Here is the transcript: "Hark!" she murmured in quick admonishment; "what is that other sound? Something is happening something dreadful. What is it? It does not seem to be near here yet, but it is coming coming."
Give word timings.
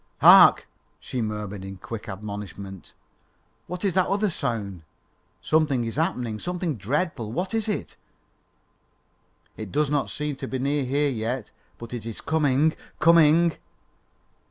"Hark!" 0.19 0.67
she 0.99 1.21
murmured 1.21 1.63
in 1.63 1.77
quick 1.77 2.09
admonishment; 2.09 2.95
"what 3.67 3.85
is 3.85 3.93
that 3.93 4.07
other 4.07 4.31
sound? 4.31 4.81
Something 5.43 5.83
is 5.83 5.95
happening 5.97 6.39
something 6.39 6.75
dreadful. 6.75 7.31
What 7.31 7.53
is 7.53 7.67
it? 7.67 7.97
It 9.57 9.71
does 9.71 9.91
not 9.91 10.09
seem 10.09 10.37
to 10.37 10.47
be 10.47 10.57
near 10.57 10.85
here 10.85 11.11
yet, 11.11 11.51
but 11.77 11.93
it 11.93 12.03
is 12.07 12.19
coming 12.19 12.75
coming." 12.99 13.53